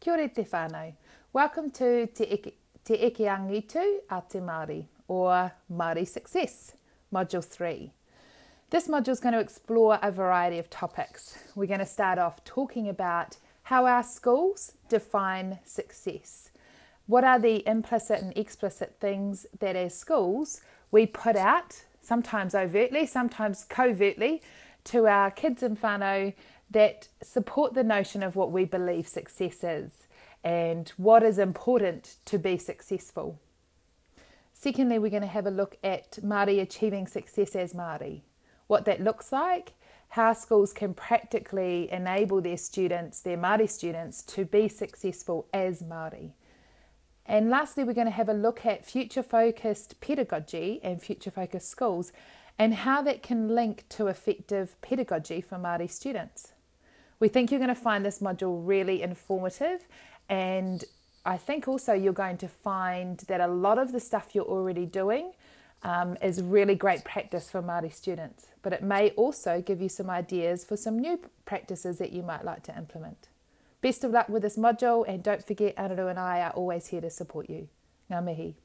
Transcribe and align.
Kia 0.00 0.14
ora 0.14 0.28
te 0.28 0.44
whānau. 0.44 0.94
Welcome 1.34 1.68
to 1.72 2.06
Te 2.06 2.24
Eke, 2.24 2.54
te 2.82 2.94
eke 2.94 3.20
a 3.20 4.22
Te 4.26 4.38
Māori, 4.38 4.86
or 5.06 5.52
Māori 5.70 6.08
Success, 6.08 6.72
Module 7.12 7.44
3. 7.44 7.92
This 8.70 8.88
module 8.88 9.10
is 9.10 9.20
going 9.20 9.34
to 9.34 9.40
explore 9.40 9.98
a 10.00 10.10
variety 10.10 10.58
of 10.58 10.70
topics. 10.70 11.38
We're 11.54 11.66
going 11.66 11.80
to 11.80 11.84
start 11.84 12.18
off 12.18 12.42
talking 12.44 12.88
about 12.88 13.36
how 13.64 13.84
our 13.84 14.02
schools 14.02 14.72
define 14.88 15.58
success. 15.66 16.48
What 17.06 17.22
are 17.22 17.38
the 17.38 17.62
implicit 17.68 18.22
and 18.22 18.34
explicit 18.38 18.96
things 19.00 19.44
that 19.58 19.76
as 19.76 19.94
schools 19.98 20.62
we 20.90 21.04
put 21.04 21.36
out, 21.36 21.84
sometimes 22.00 22.54
overtly, 22.54 23.04
sometimes 23.04 23.64
covertly, 23.64 24.40
to 24.84 25.06
our 25.06 25.30
kids 25.30 25.62
and 25.62 25.78
whānau 25.78 26.32
that 26.70 27.08
support 27.22 27.74
the 27.74 27.84
notion 27.84 28.22
of 28.22 28.36
what 28.36 28.52
we 28.52 28.64
believe 28.64 29.08
success 29.08 29.64
is 29.64 30.06
and 30.42 30.90
what 30.96 31.22
is 31.22 31.38
important 31.38 32.16
to 32.24 32.38
be 32.38 32.56
successful. 32.56 33.38
Secondly, 34.54 34.98
we're 34.98 35.10
going 35.10 35.22
to 35.22 35.28
have 35.28 35.46
a 35.46 35.50
look 35.50 35.78
at 35.82 36.18
Māori 36.22 36.60
achieving 36.60 37.06
success 37.06 37.56
as 37.56 37.72
Māori, 37.72 38.22
what 38.66 38.84
that 38.84 39.02
looks 39.02 39.32
like, 39.32 39.72
how 40.10 40.32
schools 40.32 40.72
can 40.72 40.92
practically 40.92 41.90
enable 41.90 42.40
their 42.40 42.56
students, 42.56 43.20
their 43.20 43.38
Māori 43.38 43.70
students, 43.70 44.22
to 44.22 44.44
be 44.44 44.68
successful 44.68 45.46
as 45.52 45.82
Māori. 45.82 46.32
And 47.26 47.48
lastly, 47.48 47.84
we're 47.84 47.94
going 47.94 48.06
to 48.06 48.12
have 48.12 48.28
a 48.28 48.34
look 48.34 48.66
at 48.66 48.84
future 48.84 49.22
focused 49.22 50.00
pedagogy 50.00 50.80
and 50.82 51.00
future 51.00 51.30
focused 51.30 51.68
schools 51.68 52.12
and 52.58 52.74
how 52.74 53.00
that 53.02 53.22
can 53.22 53.54
link 53.54 53.84
to 53.88 54.08
effective 54.08 54.78
pedagogy 54.80 55.40
for 55.40 55.56
Māori 55.56 55.88
students. 55.88 56.52
We 57.20 57.28
think 57.28 57.50
you're 57.50 57.60
going 57.60 57.68
to 57.68 57.74
find 57.74 58.04
this 58.04 58.20
module 58.20 58.66
really 58.66 59.02
informative, 59.02 59.86
and 60.30 60.82
I 61.26 61.36
think 61.36 61.68
also 61.68 61.92
you're 61.92 62.14
going 62.14 62.38
to 62.38 62.48
find 62.48 63.18
that 63.28 63.42
a 63.42 63.46
lot 63.46 63.78
of 63.78 63.92
the 63.92 64.00
stuff 64.00 64.30
you're 64.32 64.46
already 64.46 64.86
doing 64.86 65.32
um, 65.82 66.16
is 66.22 66.42
really 66.42 66.74
great 66.74 67.04
practice 67.04 67.50
for 67.50 67.62
Māori 67.62 67.92
students, 67.92 68.46
but 68.62 68.72
it 68.72 68.82
may 68.82 69.10
also 69.10 69.60
give 69.60 69.82
you 69.82 69.90
some 69.90 70.08
ideas 70.08 70.64
for 70.64 70.78
some 70.78 70.98
new 70.98 71.20
practices 71.44 71.98
that 71.98 72.12
you 72.12 72.22
might 72.22 72.44
like 72.44 72.62
to 72.64 72.76
implement. 72.76 73.28
Best 73.82 74.02
of 74.02 74.12
luck 74.12 74.30
with 74.30 74.42
this 74.42 74.56
module, 74.56 75.06
and 75.06 75.22
don't 75.22 75.46
forget, 75.46 75.76
Anaru 75.76 76.08
and 76.08 76.18
I 76.18 76.40
are 76.40 76.52
always 76.52 76.86
here 76.86 77.02
to 77.02 77.10
support 77.10 77.50
you. 77.50 77.68
Ngā 78.10 78.24
mihi. 78.24 78.56